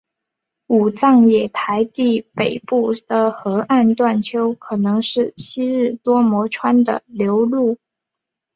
[0.65, 7.77] 武藏野台地北部的河岸段丘可能是昔日多摩川的流路。